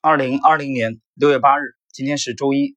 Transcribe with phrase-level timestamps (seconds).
[0.00, 2.76] 二零二零年六月八日，今天是周一。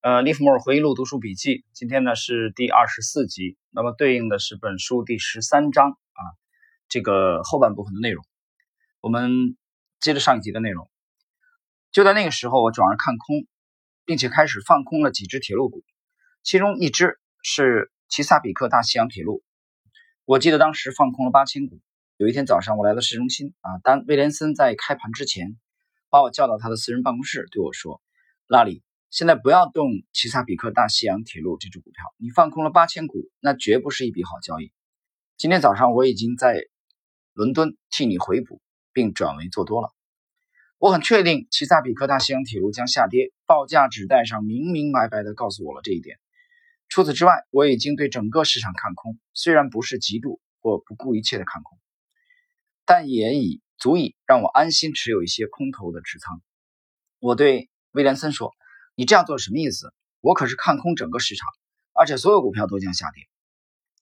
[0.00, 6.20] 呃，利弗莫尔回忆录读书笔记，今天呢是第二十四集，那么对应的是本书第十三章啊，
[6.88, 8.24] 这个后半部分的内容。
[9.02, 9.54] 我们
[10.00, 10.90] 接着上一集的内容。
[11.92, 13.46] 就在那个时候，我转而看空，
[14.06, 15.84] 并且开始放空了几只铁路股，
[16.42, 19.42] 其中一只是齐萨比克大西洋铁路。
[20.24, 21.82] 我记得当时放空了八千股。
[22.16, 25.58] 有一天早上，我来到市中心啊，当威廉森在开盘之前。
[26.10, 28.02] 把我叫到他的私人办公室，对我说
[28.48, 34.72] ：“拉里，现在不要动齐萨比克大西洋铁路这只股票，你放空了八千股，那绝不是一笔好交易。
[35.36, 36.64] 今天早上我已经在
[37.32, 38.60] 伦敦替你回补，
[38.92, 39.94] 并转为做多了。
[40.78, 46.18] 我很确定齐萨比克大西洋铁路将下跌，报价纸带上明明白白地告诉我了这一点。
[46.88, 51.78] 除此之外，我已经对整个市场看空，虽然不是极度或不顾一切的看空，
[52.84, 56.42] 但也已。”足以让我安心持有一些空头的持仓。
[57.18, 58.54] 我对威廉森说
[58.94, 59.94] ：“你这样做什么意思？
[60.20, 61.48] 我可是看空整个市场，
[61.94, 63.26] 而且所有股票都将下跌。”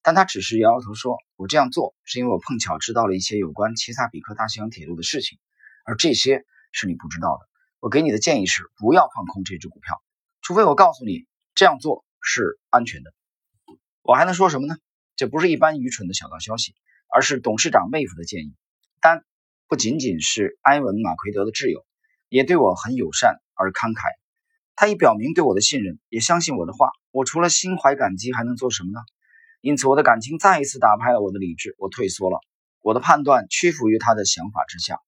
[0.03, 5.39] 但他只是摇摇头说：“我这样做是因为我碰巧知道了一些有关齐萨比克大西洋铁路的事情，
[5.85, 7.49] 而这些是你不知道的。
[7.79, 10.03] 我给你的建议是不要放空这只股票，
[10.43, 13.15] 除非我告诉你这样做是安全的。
[14.03, 14.77] 我还能说什么呢？
[15.15, 16.75] 这不是一般愚蠢的小道消息，
[17.15, 18.57] 而是董事长妹夫的建议。
[19.01, 19.25] 但……”
[19.69, 21.85] 不仅仅是埃文·马奎德的挚友，
[22.31, 24.01] 也对我很友善而慷慨。
[24.75, 26.89] 他已表明对我的信任，也相信我的话。
[27.11, 29.01] 我除了心怀感激，还能做什么呢？
[29.61, 32.39] 因此，我的感情再一次打败了我的理智，我退缩了。
[32.81, 35.01] 我的判断屈服于他的想法之下，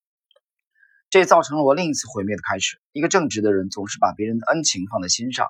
[1.08, 2.82] 这造成了我另一次毁灭的开始。
[2.92, 5.48] 一个正直的人总是把别人的恩情放在心上，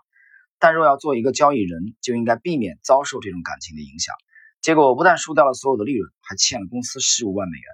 [0.61, 4.15] 但若要做一个交易人，就应该避免遭受这种感情的影响。
[4.61, 7.65] 结果，我不但输掉了所有的利润，还欠了公司十五万美元。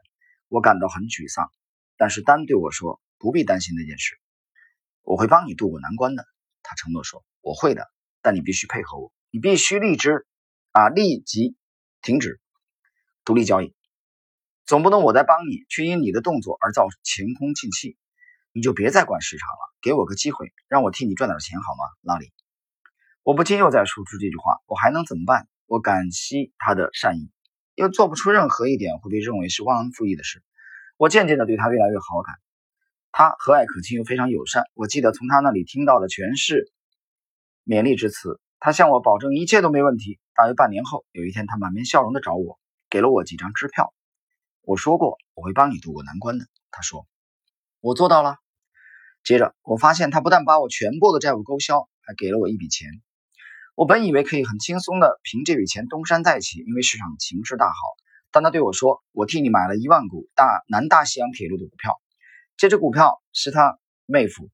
[0.48, 1.50] 我感到很沮丧，
[1.97, 4.19] 但是丹对我说：“不必担心那件事，
[5.02, 6.25] 我会帮你渡过难关的。”
[6.62, 7.91] 他承诺说：“我会的，
[8.22, 10.08] 但你必须配合我，你必须立即
[10.72, 11.56] 啊，立即
[12.02, 12.40] 停止
[13.24, 13.74] 独立交易，
[14.64, 17.96] 总不能我在帮你，却因你的动作而造前功尽弃。
[18.52, 22.33] 你就别再管市场了，给我个机会，让我替你赚点钱好吗，拉里？”
[23.23, 25.48] 我不禁又在说出这句话，我还能怎么办？
[25.67, 27.33] 我感激他的善意。
[27.77, 30.42] 又做不出任何一点会被认为是忘恩负义的事，
[30.97, 32.35] 我渐渐地对他越来越好感。
[33.13, 36.73] 他和蔼可亲又非常友善，我记得从他那里听到的全是
[37.65, 38.41] 勉励之词。
[38.59, 40.19] 他向我保证一切都没问题。
[40.35, 43.92] 大约半年后，有一天他满面笑容地找我，给了我几张支票。
[44.63, 47.07] 我说过我会帮你渡过难关的，他说，
[47.81, 48.36] 我做到了。
[49.23, 52.89] 接着我发现他不但把我全部的债务勾销，还给了我一笔钱。
[53.77, 57.75] 我本以为可以很轻松的凭这笔钱东山再起，因为市场情势大好。
[58.31, 62.01] 但他对我说：“我替你买了一万股大南大西洋铁路的股票，
[62.57, 64.48] 这只股票是他妹夫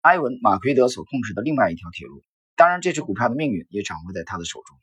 [0.00, 2.22] 埃文·马奎德所控制的另外一条铁路。
[2.54, 4.78] 当然，这只股票的命运也掌握在他的手中。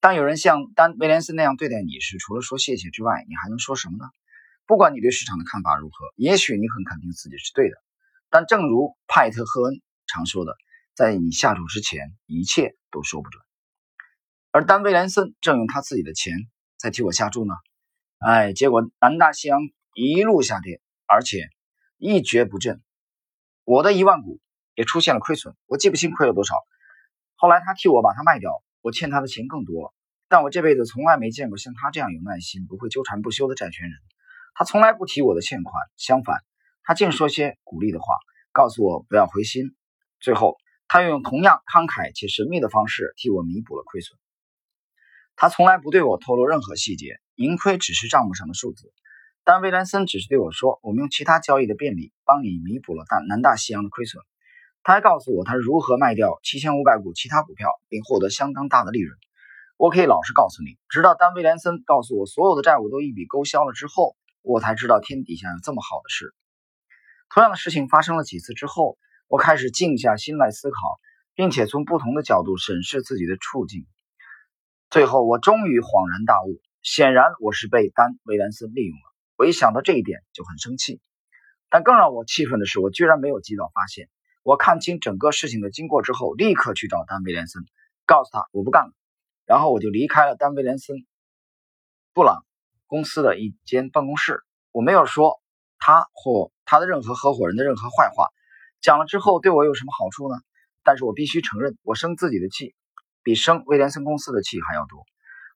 [0.00, 4.10] 当有人像丹·威廉斯那样对待你时，除了说谢谢之外，你还能说什么呢？
[4.66, 7.76] 不管你对市场的看法如何，也许你很肯定自己是对的。
[8.28, 10.56] 但正如派特·赫恩常说的。”
[10.94, 13.42] 在你下注之前，一切都说不准。
[14.52, 16.32] 而丹·威廉森正用他自己的钱
[16.78, 17.52] 在替我下注呢。
[18.18, 19.58] 哎，结果南大西洋
[19.94, 21.48] 一路下跌，而且
[21.98, 22.80] 一蹶不振。
[23.64, 24.40] 我的一万股
[24.76, 26.54] 也出现了亏损，我记不清亏了多少。
[27.34, 29.92] 后来他替我把它卖掉，我欠他的钱更多。
[30.28, 33.98] 但我这辈子从来没见过像他这样有耐心、不会纠缠不休的债权人。
[34.54, 36.38] 他从来不提我的欠款，相反，
[36.84, 38.14] 他净说些鼓励的话，
[38.52, 39.74] 告诉我不要灰心。
[40.20, 40.56] 最后。
[40.86, 44.18] 他又用同样慷慨且神秘的方式替我弥补了亏损。
[45.36, 48.92] 他从来不对我透露任何细节，盈亏只是账目上的数字。
[49.42, 54.22] 但威廉森只是对我说：“我们用其他交易的便利帮你弥补了大南大西洋的亏损。”
[54.84, 59.18] 他还告诉我他如何卖掉七千五百股其他股票，并获得相当大的利润。
[59.76, 66.32] 我可以老实告诉你，直到丹威廉森告诉我所有的债务都一笔勾销了之后，我才知道天底下有这么好的事。
[67.28, 68.96] 同样的事情发生了几次之后。
[69.34, 70.76] 我开始静下心来思考，
[71.34, 73.84] 并且从不同的角度审视自己的处境。
[74.90, 79.02] 最后，我终于恍然大悟：显然我是被丹·维兰斯利用了。
[79.36, 81.00] 我一想到这一点就很生气。
[81.68, 84.08] 但更让我气愤的是，我居然没有及早发现。
[84.44, 87.64] 我看清整个事情的经过之后，立刻去找丹·威廉森，
[88.06, 88.92] 告诉他我不干了。
[89.46, 91.04] 然后我就离开了丹·威廉森
[92.12, 92.46] 布朗
[92.86, 94.44] 公司的一间办公室。
[94.70, 95.40] 我没有说
[95.80, 98.28] 他或他的任何合伙人的任何坏话。
[98.84, 100.36] 讲了之后对我有什么好处呢？
[100.82, 102.74] 但是我必须承认，我生自己的气，
[103.22, 105.06] 比生威廉森公司的气还要多。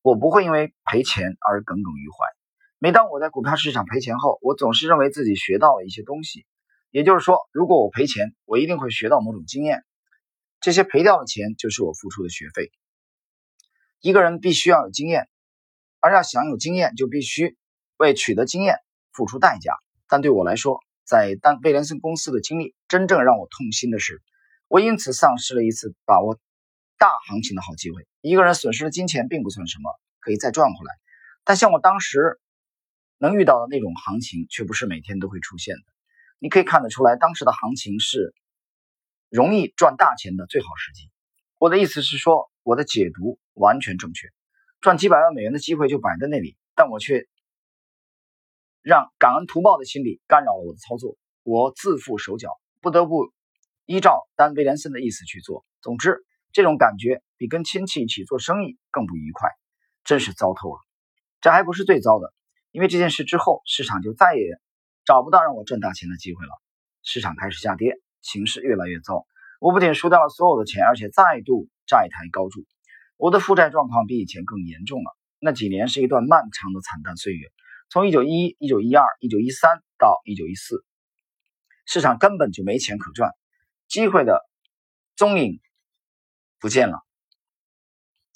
[0.01, 2.25] 我不会因为赔钱而耿耿于怀。
[2.79, 6.47] 每当我在股票市场赔钱后，我总是认为自己学到了一些东西。
[6.91, 9.85] 也就是说，如果我赔钱，我一定会学到某种经验。
[10.63, 12.73] 这些赔掉的钱就是我付出的学费。
[14.01, 15.29] 一个人必须要有经验，
[16.01, 17.59] 而要想有经验，就必须
[17.99, 18.79] 为取得经验
[19.13, 19.75] 付出代价。
[20.09, 24.21] 但对我来说，在丹威廉森公司的经历，真正让我痛心的是，
[24.69, 26.39] 我因此丧失了一次把握
[26.99, 28.07] 大行情的好机会。
[28.21, 29.91] 一个人损失了金钱并不算什么，
[30.21, 30.93] 可以再赚回来。
[31.45, 32.39] 但像我当时
[33.17, 35.83] 能遇到的那种行情，却不是每天都会出现的。
[36.39, 38.35] 你可以看得出来，当时的行情是。
[39.31, 41.11] 容易赚大钱的最好时机。
[41.59, 44.29] 我的意思是说，我的解读完全正确，
[44.81, 47.27] 赚几百万美元的机会就摆在那里，但我却
[48.83, 51.17] 让感恩图报的心理干扰了我的操作。
[51.43, 53.33] 我自负手脚，不得不
[53.87, 55.65] 依照丹·威廉森的意思去做。
[55.81, 59.49] 总之，这种感觉比跟亲戚一起做生意更不愉快，
[60.05, 60.81] 真是糟透了。
[61.41, 62.33] 这还不是最糟的，
[62.71, 64.61] 因为这件事之后，市场就再也
[65.05, 66.53] 找不到让我赚大钱的机会了，
[67.03, 67.95] 市场开始下跌。
[68.21, 69.27] 形势越来越糟，
[69.61, 72.67] 我不仅输掉了所有的钱，而且再度债台高筑。
[73.17, 75.17] 我的负债状况比以前更严重了。
[75.39, 77.47] 那几年是一段漫长的惨淡岁月，
[77.91, 80.85] 从一九一一、一九一二、一九一三到一九一四，
[81.87, 83.33] 市场根本就没钱可赚，
[83.87, 84.47] 机会的
[85.17, 85.59] 踪影
[86.61, 86.99] 不见了。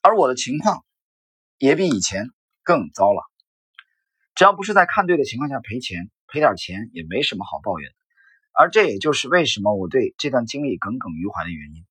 [0.00, 0.84] 而我的情况
[1.58, 2.28] 也比以前
[2.62, 3.22] 更糟了。
[4.34, 7.96] 只要不是在看对的情况下赔钱，赔点钱也没什么好抱怨的。
[8.54, 11.84] 而这也就是为什么我对这段经历耿耿于怀的原因。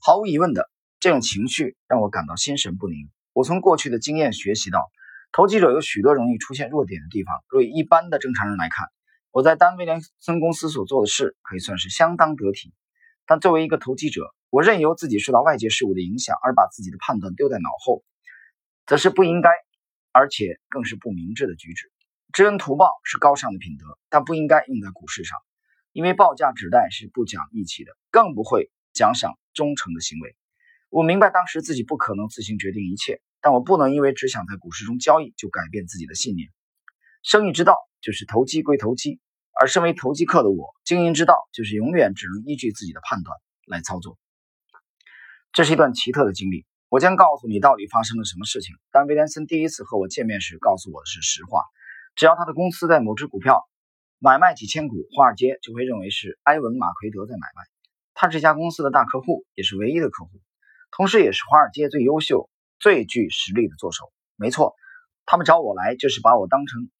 [0.00, 0.68] 毫无疑问的，
[0.98, 3.08] 这种情绪让我感到心神不宁。
[3.32, 4.90] 我从过去的经验学习到，
[5.32, 7.34] 投机者有许多容易出现弱点的地方。
[7.48, 8.88] 若以一般的正常人来看，
[9.30, 12.72] 我在丹威廉森公司所做的事可以算是相当得体。
[13.26, 18.02] 但作为一个投机者，我任由自己受到外界事物的影响，而把自己的判断丢在脑后，
[18.86, 19.50] 则是不应该，
[20.12, 21.92] 而且更是不明智的举止。
[22.32, 25.38] 知恩图报是高尚的品德，但不应该用在股市上。
[25.92, 30.36] 因为报价纸袋是不讲义气的，更不会奖赏忠诚的行为。
[30.88, 36.50] 我明白当时自己不可能自行决定一切，但我不能因为只想在股市中交易就改变自己的信念。
[37.22, 39.20] 生意之道就是投机归投机，
[39.60, 43.36] 而身为投机客的我，经营之道就是永远只能依据自己的判断
[43.66, 44.18] 来操作。
[45.52, 48.76] 这是一段奇特的经历，我将告诉你到底发生了什么事情。
[48.92, 51.62] 但威廉森第一次和我见面时告诉我的是实话，
[52.14, 53.68] 只要他的公司在某只股票。
[54.20, 57.62] 买卖几千股，华尔街就会认为是埃文·马奎德在买卖。
[58.14, 60.30] 他这家公司的大客户，也是唯一的客户，
[60.90, 64.12] 同时也是华尔街最优秀、最具实力的作手。
[64.36, 64.74] 没错，
[65.26, 66.90] 他们找我来就是把我当成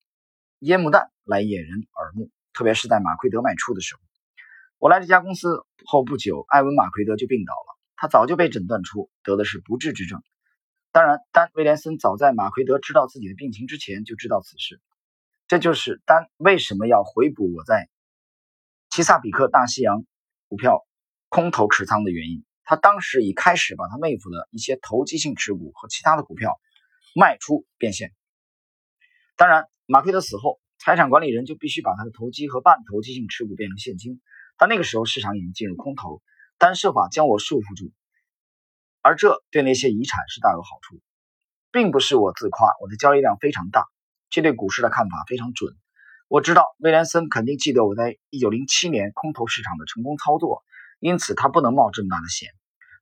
[0.59, 2.31] 烟幕弹来掩人耳目。
[2.53, 4.01] 特别是在马奎德卖出的时候，
[4.79, 7.79] 我来这家公司后不久，埃文·马奎德就病倒了。
[7.95, 10.23] 他早就被诊断出得的是不治之症。
[10.91, 14.81] 当然，丹·威廉森早在马奎德知道自己的病情之前就知道此事。
[15.47, 17.89] 这就是丹为什么要回补我在
[18.91, 20.05] 奇萨比克大西洋
[20.49, 20.85] 股票
[21.29, 22.45] 空头持仓的原因。
[22.69, 26.61] 他当时已开始把他妹夫的一些投机性持股和其他的股票
[27.15, 28.13] 卖出变现。
[29.37, 34.21] 当然，马奎德死后，财产管理人就必须把他的投机和半投机性持股变成现金。
[34.59, 36.21] 但那个时候市场已经进入空头，
[36.59, 37.91] 但设法将我束缚住，
[39.01, 41.01] 而这对那些遗产是大有好处，
[41.73, 43.87] 并不是我自夸，我的交易量非常大。
[44.29, 45.75] 这对股市的看法非常准。
[46.29, 50.63] 我知道威廉森肯定记得我在1907年空头市场的成功操作，
[50.99, 52.49] 因此他不能冒这么大的险。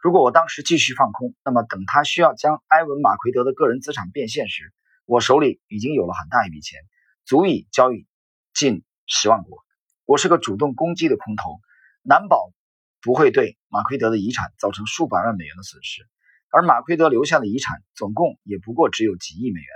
[0.01, 4.73] 如果我当时继续放空，那么等他需要将埃文·马奎德的个人资产变现时，
[5.05, 6.81] 我手里已经有了很大一笔钱，
[7.25, 8.07] 足以交易
[8.55, 9.59] 近十万股。
[10.05, 11.61] 我是个主动攻击的空头，
[12.03, 12.53] 难保
[13.01, 16.07] 不会对马奎德的遗产造成数百万美元的损失。
[16.51, 19.69] 而马奎德留下的遗产总共也不过只有几亿美元。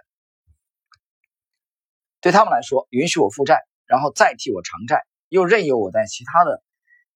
[2.21, 6.63] 对他们来说，允许我负债，然后再替我偿债，又任由我在其他的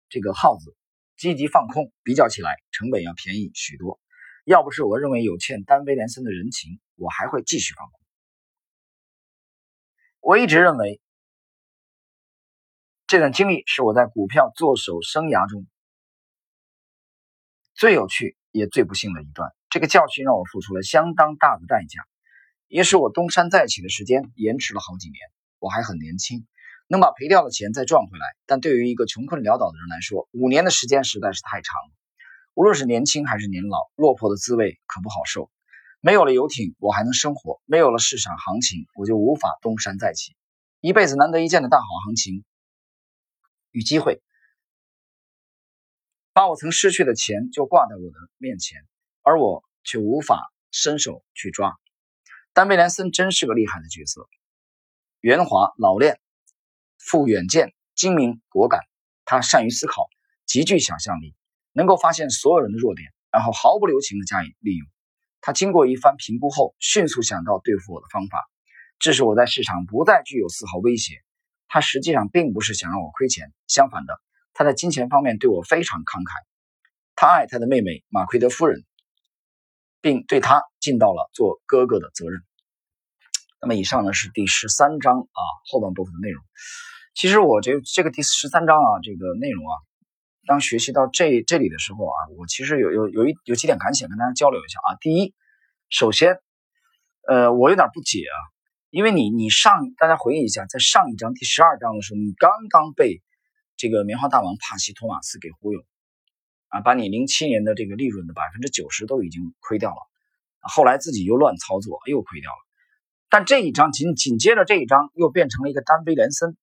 [0.09, 0.75] 这个号子
[1.17, 4.01] 积极放空，比较起来成本要便宜许多。
[4.45, 8.01] 要不是我认为有欠丹威廉森的人情，我还会继续放空。
[10.21, 11.01] 我一直认为，
[13.07, 15.67] 这段经历是我在股票做手生涯中
[17.75, 19.51] 最有趣也最不幸的一段。
[19.71, 22.03] 这个教训让我付出了相当大的代价。
[22.67, 25.21] 也使我东山再起的时间延迟了好几年。
[25.59, 26.47] 我还很年轻，
[26.87, 28.27] 能把赔掉的钱再赚回来。
[28.47, 31.91] 但对于一个穷困潦倒的人来说，五年的时间实在是太长了。
[32.55, 35.51] 无论是年轻还是年老，落魄的滋味可不好受。
[36.01, 40.37] 没有了游艇，我还能生活；没有了市场行情，我就无法东山再起。
[40.81, 42.45] 一辈子难得一见的大好行情
[43.71, 44.23] 与机会，
[46.35, 48.79] 把我曾失去的钱就挂在我的面前，
[49.23, 51.75] 而我却无法伸手去抓。
[52.53, 54.29] 但威廉森真是个厉害的角色，
[55.21, 56.21] 圆滑老练，
[57.07, 58.81] 富远见，精明果敢，
[59.27, 60.09] 他善于思考，
[60.47, 61.35] 极具想象力，
[61.73, 64.89] 能够发现所有人的弱点，然后毫不留情的加以利用。
[65.43, 68.39] 他经过一番评估后，迅速想到对付我的方法，
[68.99, 71.23] 致使我在市场不再具有丝毫威胁。
[71.69, 74.19] 他实际上并不是想让我亏钱，相反的，
[74.55, 76.33] 他在金钱方面对我非常慷慨。
[77.17, 78.83] 他爱他的妹妹马奎德夫人，
[80.01, 82.43] 并对他尽到了做哥哥的责任。
[83.65, 85.41] 那么，以上呢是第十三章啊
[85.71, 86.45] 后半部分的内容。
[87.15, 89.75] 其实我这这个第十三章啊，这个内容啊。
[90.47, 94.99] 当学习到这这里的时候啊，我其实有有有一有几点感想跟大家交流一下啊。
[95.01, 95.33] 第一，
[95.89, 96.37] 首先，
[97.27, 98.37] 呃，我有点不解啊，
[98.91, 103.23] 因为你你上大家回忆一下，在上一章第十二章的时候，你刚刚被
[103.79, 105.83] 这个棉花大王帕西托马斯给忽悠
[106.69, 109.97] 啊，把你零七年的这个利润的百分之九十都已经亏掉了，
[110.61, 112.59] 后来自己又乱操作又亏掉了。
[113.35, 116.57] 但这一章紧紧接着这一章又变成了一个丹威廉森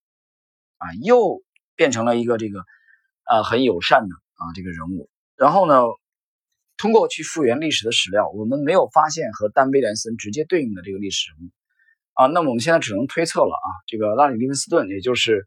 [0.78, 1.44] 啊，又
[1.76, 2.64] 变成了一个这个。
[3.24, 5.10] 啊，很友善的啊，这个人物。
[5.36, 5.82] 然后呢，
[6.78, 11.52] 通过去复原历史的史料，我们没有发现和丹威廉森直接对应的这个历史人物
[12.14, 12.28] 啊。
[12.28, 13.68] 那么我们现在只能推测了啊。
[13.88, 15.46] 这个拉里利文斯顿，也就是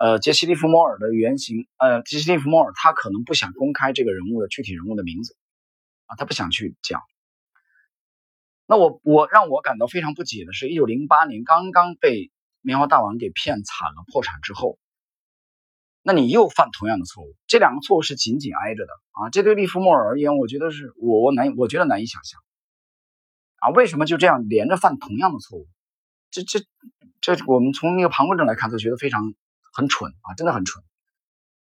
[0.00, 5.36] 呃杰西利弗摩尔的原型，呃杰西利弗摩尔，他可能不想公开这个人物的具体人物的名字
[6.06, 7.02] 啊，他不想去讲。
[8.70, 14.78] 那我我让我感到非常不解的是，一九零八年刚刚被棉花大王给骗惨了，破产之后。
[16.02, 19.28] 那你又犯同样的错误，这两个错误是紧紧挨着的啊！
[19.30, 22.40] 这对利弗莫尔而言，我觉得是我我难，我觉得难以想象
[23.56, 23.70] 啊！
[23.70, 25.66] 为什么就这样连着犯同样的错误？
[26.30, 26.60] 这这
[27.20, 29.34] 这，我们从那个旁观者来看，都觉得非常
[29.72, 30.84] 很蠢啊，真的很蠢。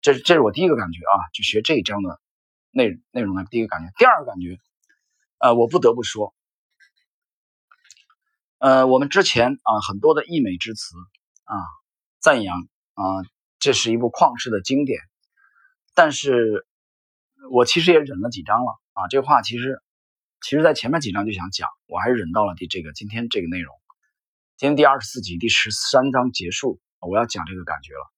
[0.00, 2.20] 这这是我第一个感觉啊，就学这一章的
[2.73, 3.92] 内内容的第一个感觉。
[3.97, 4.59] 第二个感觉，
[5.38, 6.35] 呃，我不得不说，
[8.61, 10.95] 呃，我们之前啊很多的溢美之词
[11.45, 11.57] 啊，
[12.21, 12.57] 赞扬
[12.95, 13.05] 啊。
[13.59, 15.00] 这是一部旷世的经典，
[15.95, 16.67] 但是
[17.50, 19.07] 我其实也忍了几章了啊。
[19.09, 19.83] 这话其实，
[20.40, 23.75] 其实在前面几章就想讲，我还是忍到了第这个今天这个内容。
[24.57, 28.11] 今天第二十四集第十三章结束，我要讲这个感觉了。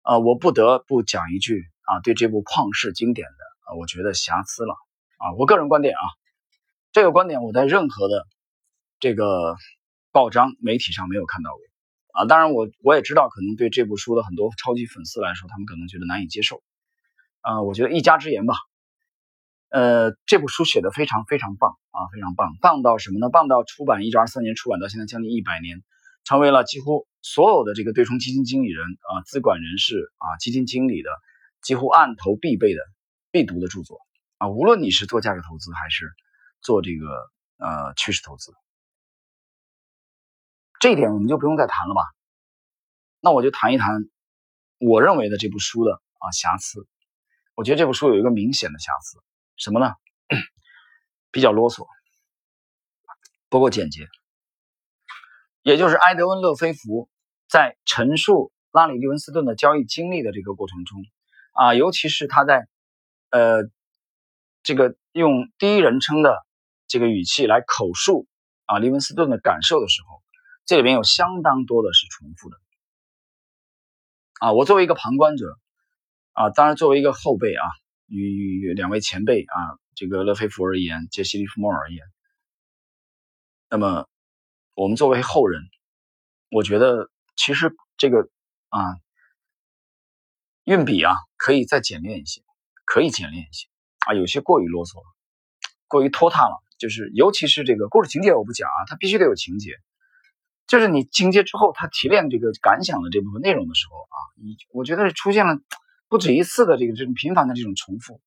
[0.00, 4.72] 啊，我不得不讲一句啊，对这部旷世经典的啊，我觉得瑕疵了
[5.18, 5.32] 啊。
[5.36, 6.00] 我个人观点啊，
[6.92, 8.26] 这个观点我在任何的
[9.00, 9.54] 这个
[10.12, 11.60] 报章媒体上没有看到过。
[12.12, 16.62] 啊，当然我我也知道，可能对这部书的很多超级粉丝来说，他们可能觉得难以接受。
[17.42, 18.54] 啊，我觉得一家之言吧。
[19.68, 23.28] 呃，这部书写的非常非常棒啊，非常棒，棒到什么呢？
[23.28, 25.84] 棒到出版一九二三年出版到现在将近一百年，
[26.24, 31.10] 成为了几乎所有的这个对冲基金经理人啊、资管人士啊、基金经理的
[31.62, 32.80] 几乎案头必备的
[33.30, 34.00] 必读的著作
[34.38, 34.48] 啊。
[34.48, 36.10] 无论你是做价值投资还是
[36.62, 37.06] 做这个
[37.58, 38.50] 呃趋势投资。
[40.80, 42.02] 这一点我们就不用再谈了吧？
[43.20, 44.08] 那我就谈一谈
[44.78, 46.86] 我认为的这部书的啊瑕疵。
[47.56, 49.18] 我觉得这部书有一个明显的瑕疵，
[49.56, 49.92] 什么呢？
[51.32, 51.84] 比较啰嗦，
[53.48, 54.06] 不够简洁。
[55.62, 57.10] 也就是埃德温·勒菲弗
[57.48, 61.02] 在陈述拉里·利文斯顿的交易经历的这个过程中
[61.54, 62.68] 啊，尤其是他在
[63.30, 63.64] 呃
[64.62, 66.46] 这个用第一人称的
[66.86, 68.28] 这个语气来口述
[68.66, 70.22] 啊利文斯顿的感受的时候。
[70.68, 72.58] 这里面有相当多的是重复的
[74.38, 74.52] 啊！
[74.52, 75.58] 我作为一个旁观者
[76.32, 77.64] 啊，当然作为一个后辈啊，
[78.06, 79.56] 与两位前辈啊，
[79.94, 82.04] 这个勒菲弗而言，杰西·利弗莫尔而言，
[83.70, 84.06] 那么
[84.74, 85.62] 我们作为后人，
[86.50, 88.28] 我觉得其实这个
[88.68, 88.78] 啊，
[90.64, 92.42] 运笔啊，可以再简练一些，
[92.84, 93.68] 可以简练一些
[94.06, 95.02] 啊，有些过于啰嗦，
[95.86, 99.72] 过于拖沓了，就是尤其是这个故事情节，我不讲啊，它必须得有情节。
[100.68, 105.58] 就是你情节之后，他提炼这个感想的这部分内容的时候啊，你我觉得出现了
[106.08, 108.20] 不止一次的这个这种频繁的这种重复，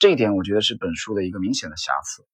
[0.00, 2.26] 这一点我觉得是本书的一个明显的瑕疵。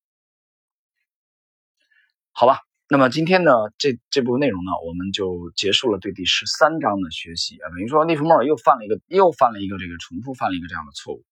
[2.32, 11.22] 好吧，那么今天呢，这这部分内容呢，我们就结束了对第十三章的学习啊，等于说利弗莫尔又犯了一个又犯了一个这个重复犯了一个这样的错误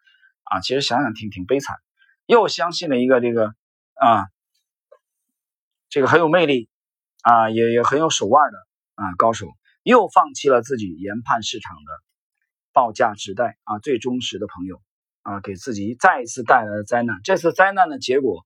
[0.44, 1.76] 啊，其实想想挺挺悲惨，
[2.26, 3.54] 又相信了一个这个
[3.94, 4.26] 啊，
[5.88, 6.68] 这个很有魅力。
[7.22, 8.58] 啊，也也很有手腕的
[8.94, 9.48] 啊，高手
[9.82, 11.90] 又放弃了自己研判市场的
[12.72, 14.82] 报价时代啊，最忠实的朋友
[15.22, 17.20] 啊，给自己再一次带来了灾难。
[17.22, 18.44] 这次灾难的结果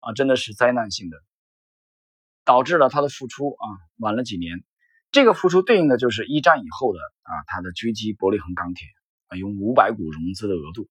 [0.00, 1.16] 啊，真的是灾难性的，
[2.44, 3.64] 导致了他的付出啊
[3.98, 4.64] 晚了几年。
[5.12, 8.88] 这个付出对应的就是一战以后的啊，他的狙击伯利恒钢铁
[9.28, 10.88] 啊，用五百股融资的额度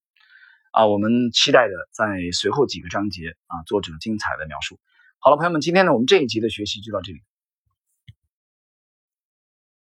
[0.72, 4.80] 啊，我们期待的在随后几个章节啊，作者精彩的描述。
[5.18, 7.20] 好了，朋友们，今天呢，我们这一集的学习就到这里。